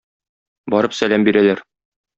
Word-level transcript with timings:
Барып 0.75 0.97
сәлам 1.01 1.29
бирәләр. 1.31 1.67